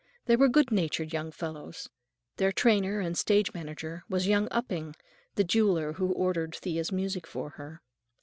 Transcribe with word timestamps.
They 0.25 0.35
were 0.35 0.47
good 0.47 0.71
natured 0.71 1.13
young 1.13 1.29
fellows. 1.31 1.87
Their 2.37 2.51
trainer 2.51 3.01
and 3.01 3.15
stage 3.15 3.53
manager 3.53 4.03
was 4.09 4.25
young 4.27 4.47
Upping, 4.49 4.95
the 5.35 5.43
jeweler 5.43 5.93
who 5.93 6.11
ordered 6.13 6.55
Thea's 6.55 6.91
music 6.91 7.27
for 7.27 7.51
her. 7.51 7.83